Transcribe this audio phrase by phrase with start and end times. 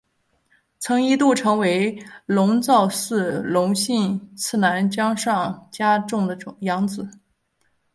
[0.79, 1.95] 曾一度成为
[2.25, 7.07] 龙造寺隆信次男江上家种的养子。